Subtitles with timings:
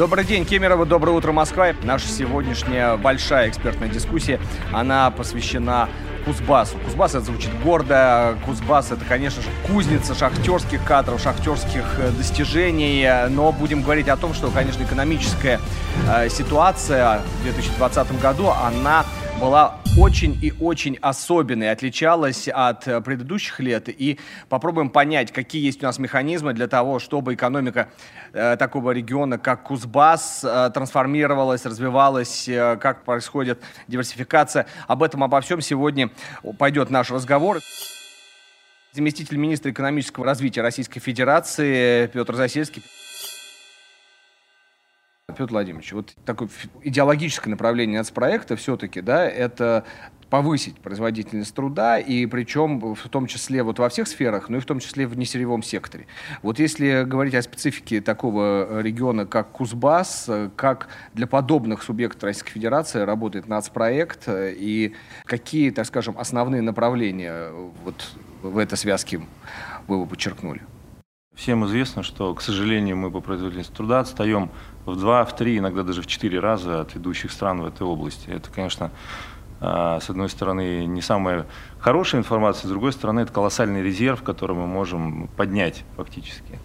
[0.00, 1.74] Добрый день, Кемерово, доброе утро, Москва.
[1.82, 4.40] Наша сегодняшняя большая экспертная дискуссия,
[4.72, 5.90] она посвящена
[6.24, 6.78] Кузбассу.
[6.78, 8.34] Кузбасс это звучит гордо.
[8.46, 13.28] Кузбасс это, конечно же, кузница шахтерских кадров, шахтерских э, достижений.
[13.28, 15.60] Но будем говорить о том, что, конечно, экономическая
[16.08, 19.04] э, ситуация в 2020 году, она
[19.40, 23.88] была очень и очень особенной, отличалась от э, предыдущих лет.
[23.88, 24.18] И
[24.50, 27.88] попробуем понять, какие есть у нас механизмы для того, чтобы экономика
[28.34, 34.66] э, такого региона, как Кузбасс, э, трансформировалась, развивалась, э, как происходит диверсификация.
[34.86, 36.10] Об этом, обо всем сегодня
[36.58, 37.60] пойдет наш разговор.
[38.92, 42.82] Заместитель министра экономического развития Российской Федерации Петр Засельский.
[45.32, 46.48] Петр Владимирович, вот такое
[46.82, 49.84] идеологическое направление нацпроекта все-таки, да, это
[50.30, 54.64] повысить производительность труда, и причем в том числе вот во всех сферах, но и в
[54.64, 56.06] том числе в несырьевом секторе.
[56.42, 63.00] Вот если говорить о специфике такого региона, как Кузбасс, как для подобных субъектов Российской Федерации
[63.00, 64.94] работает нацпроект, и
[65.24, 67.50] какие, так скажем, основные направления
[67.82, 69.20] вот в этой связке
[69.88, 70.62] вы бы подчеркнули?
[71.40, 74.50] Всем известно, что, к сожалению, мы по производительности труда отстаем
[74.84, 78.28] в два, в три, иногда даже в четыре раза от ведущих стран в этой области.
[78.28, 78.90] Это, конечно,
[79.58, 81.46] а, с одной стороны, не самая
[81.78, 86.58] хорошая информация, с другой стороны, это колоссальный резерв, который мы можем поднять фактически.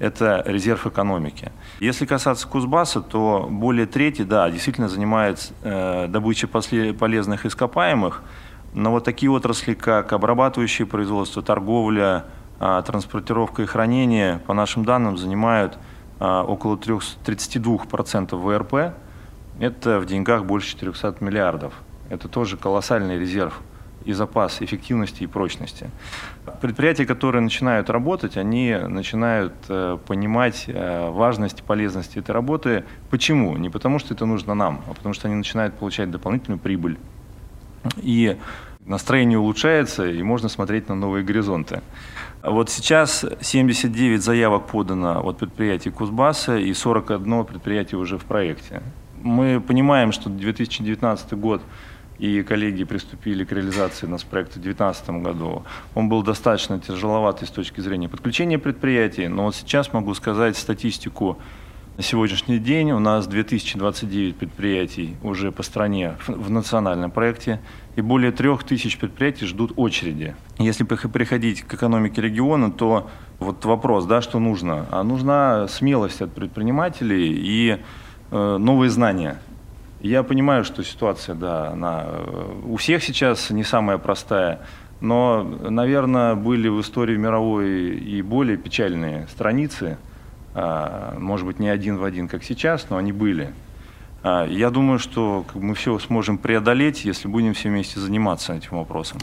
[0.00, 1.52] Это резерв экономики.
[1.78, 8.22] Если касаться Кузбасса, то более трети, да, действительно занимается э, добычей полезных ископаемых,
[8.74, 12.26] но вот такие отрасли, как обрабатывающее производство, торговля,
[12.58, 15.78] транспортировка и хранение, по нашим данным, занимают
[16.20, 18.94] а, около 32% ВРП.
[19.60, 21.72] Это в деньгах больше 400 миллиардов.
[22.10, 23.60] Это тоже колоссальный резерв
[24.04, 25.90] и запас эффективности и прочности.
[26.60, 32.84] Предприятия, которые начинают работать, они начинают э, понимать э, важность и полезность этой работы.
[33.10, 33.56] Почему?
[33.56, 36.96] Не потому, что это нужно нам, а потому что они начинают получать дополнительную прибыль.
[37.98, 38.38] И
[38.88, 41.82] настроение улучшается, и можно смотреть на новые горизонты.
[42.42, 48.82] Вот сейчас 79 заявок подано от предприятий Кузбасса и 41 предприятие уже в проекте.
[49.22, 51.60] Мы понимаем, что 2019 год
[52.18, 55.62] и коллеги приступили к реализации нас проекта в 2019 году.
[55.94, 61.38] Он был достаточно тяжеловатый с точки зрения подключения предприятий, но вот сейчас могу сказать статистику
[61.98, 67.60] на сегодняшний день у нас 2029 предприятий уже по стране в национальном проекте,
[67.96, 70.36] и более 3000 предприятий ждут очереди.
[70.58, 73.10] Если приходить к экономике региона, то
[73.40, 74.86] вот вопрос, да, что нужно?
[74.92, 77.78] А нужна смелость от предпринимателей и
[78.30, 79.42] э, новые знания.
[80.00, 84.60] Я понимаю, что ситуация, да, она э, у всех сейчас не самая простая,
[85.00, 89.98] но, наверное, были в истории мировой и более печальные страницы–
[91.18, 93.52] может быть, не один в один, как сейчас, но они были.
[94.22, 99.20] А, я думаю, что мы все сможем преодолеть, если будем все вместе заниматься этим вопросом.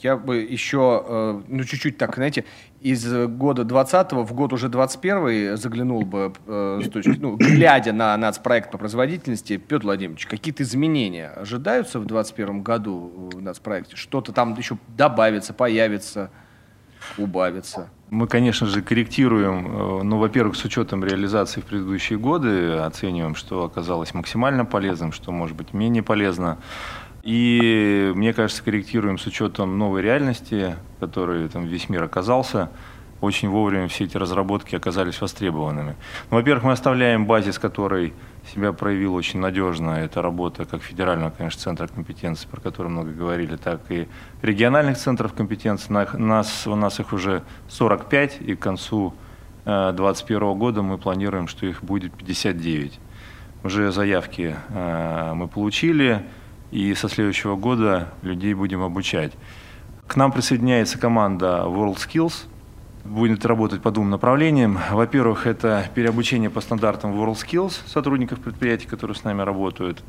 [0.00, 2.44] Я бы еще, э, ну, чуть-чуть так, знаете,
[2.80, 8.16] из года 20 в год уже 21 заглянул бы, э, с точки, ну, глядя на
[8.16, 13.96] нацпроект по производительности, Петр Владимирович, какие-то изменения ожидаются в 2021 году в нацпроекте?
[13.96, 16.30] Что-то там еще добавится, появится?
[17.16, 17.90] Убавится?
[18.10, 23.64] Мы, конечно же, корректируем, э, ну, во-первых, с учетом реализации в предыдущие годы, оцениваем, что
[23.64, 26.58] оказалось максимально полезным, что может быть менее полезно.
[27.22, 32.70] И, мне кажется, корректируем с учетом новой реальности, которой там, весь мир оказался.
[33.20, 35.96] Очень вовремя все эти разработки оказались востребованными.
[36.30, 38.12] Ну, во-первых, мы оставляем базис, который
[38.52, 39.90] себя проявил очень надежно.
[39.90, 44.06] Это работа как федерального, конечно, центра компетенции, про который много говорили, так и
[44.40, 45.92] региональных центров компетенции.
[45.92, 49.14] Нас, у нас их уже 45, и к концу
[49.64, 53.00] 2021 э, года мы планируем, что их будет 59.
[53.64, 56.22] Уже заявки э, мы получили,
[56.70, 59.32] и со следующего года людей будем обучать.
[60.06, 62.46] К нам присоединяется команда WorldSkills–
[63.08, 64.78] будет работать по двум направлениям.
[64.90, 70.02] Во-первых, это переобучение по стандартам WorldSkills сотрудников предприятий, которые с нами работают.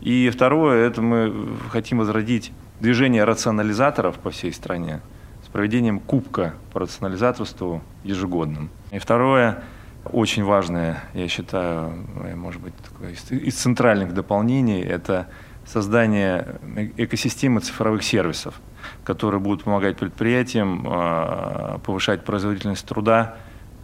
[0.00, 5.00] И второе, это мы хотим возродить движение рационализаторов по всей стране
[5.44, 8.70] с проведением кубка по рационализаторству ежегодным.
[8.90, 9.62] И второе,
[10.04, 11.92] очень важное, я считаю,
[12.34, 15.28] может быть, такое из центральных дополнений, это
[15.64, 16.56] создание
[16.96, 18.60] экосистемы цифровых сервисов
[19.04, 23.36] которые будут помогать предприятиям а, повышать производительность труда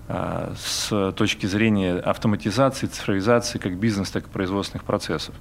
[0.08, 5.34] а, с точки зрения автоматизации, цифровизации как бизнес, так и производственных процессов.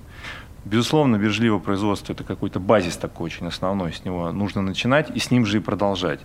[0.65, 5.31] Безусловно, бережливое производство– это какой-то базис такой очень основной, с него нужно начинать и с
[5.31, 6.19] ним же и продолжать.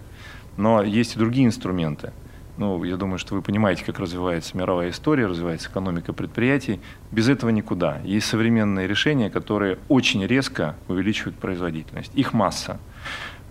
[0.57, 2.13] Но есть и другие инструменты.
[2.59, 6.81] Ну, я думаю, что вы понимаете, как развивается мировая история, развивается экономика предприятий.
[7.11, 8.01] Без этого никуда.
[8.05, 12.13] Есть современные решения, которые очень резко увеличивают производительность.
[12.15, 12.79] Их масса.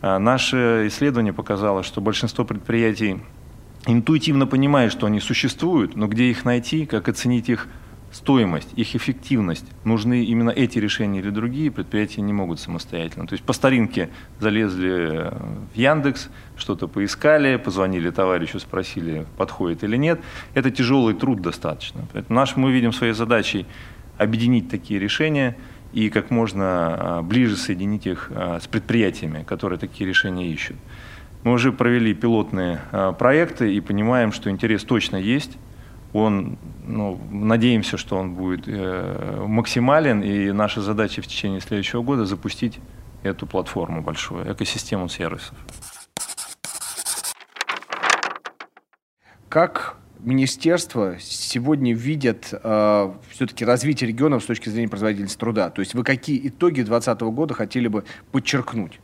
[0.02, 3.22] А, наше исследование показало, что большинство предприятий
[3.88, 7.68] интуитивно понимают, что они существуют, но где их найти, как оценить их
[8.12, 13.26] стоимость, их эффективность, нужны именно эти решения или другие, предприятия не могут самостоятельно.
[13.26, 14.10] То есть по старинке
[14.40, 15.32] залезли
[15.74, 20.20] в Яндекс, что-то поискали, позвонили товарищу, спросили, подходит или нет.
[20.54, 22.06] Это тяжелый труд достаточно.
[22.14, 23.66] Поэтому наш, мы видим своей задачей
[24.18, 25.58] объединить такие решения
[25.94, 30.78] и как можно а, ближе соединить их а, с предприятиями, которые такие решения ищут.
[31.44, 32.82] Мы уже провели пилотные
[33.18, 35.58] проекты и понимаем, что интерес точно есть,
[36.14, 42.26] он, ну, надеемся, что он будет э, максимален, и наша задача в течение следующего года
[42.26, 42.80] запустить
[43.24, 45.56] эту платформу большую, экосистему сервисов.
[49.48, 55.70] Как министерство сегодня видят э, все-таки развитие регионов с точки зрения производительности труда?
[55.70, 59.00] То есть вы какие итоги 2020 года хотели бы подчеркнуть?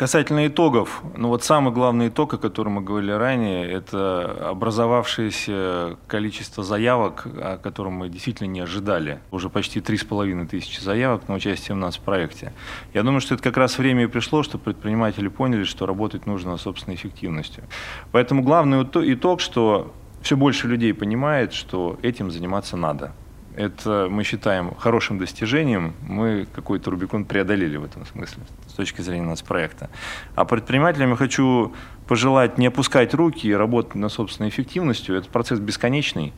[0.00, 6.64] Касательно итогов, ну вот самый главный итог, о котором мы говорили ранее, это образовавшееся количество
[6.64, 9.20] заявок, о котором мы действительно не ожидали.
[9.30, 12.54] Уже почти 3,5 тысячи заявок на участие в нас в проекте.
[12.94, 16.52] Я думаю, что это как раз время и пришло, что предприниматели поняли, что работать нужно
[16.52, 17.64] над собственной эффективностью.
[18.10, 19.92] Поэтому главный итог, что
[20.22, 23.12] все больше людей понимает, что этим заниматься надо.
[23.56, 25.94] Это мы считаем хорошим достижением.
[26.06, 29.90] Мы какой-то Рубикон преодолели в этом смысле с точки зрения нацпроекта.
[30.34, 31.74] А предпринимателям я хочу
[32.06, 35.16] пожелать не опускать руки и работать над собственной эффективностью.
[35.16, 36.32] Это процесс бесконечный,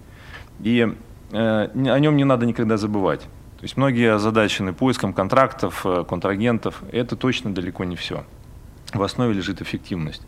[0.60, 0.94] и
[1.32, 3.20] э, о нем не надо никогда забывать.
[3.20, 6.82] То есть многие озадачены поиском контрактов, э, контрагентов.
[6.90, 8.24] Это точно далеко не все.
[8.92, 10.22] В основе лежит эффективность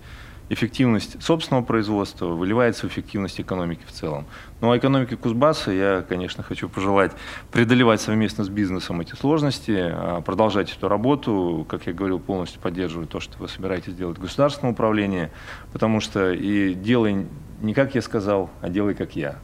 [0.49, 4.27] эффективность собственного производства выливается в эффективность экономики в целом.
[4.61, 7.13] Ну а экономике Кузбасса я, конечно, хочу пожелать
[7.51, 11.67] преодолевать совместно с бизнесом эти сложности, а, продолжать эту работу.
[11.69, 15.31] Как я говорил, полностью поддерживаю то, что вы собираетесь делать государственное управление,
[15.73, 17.27] потому что и делай
[17.61, 19.39] не как я сказал, а делай как я.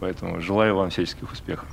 [0.00, 1.68] Поэтому желаю вам всяческих успехов.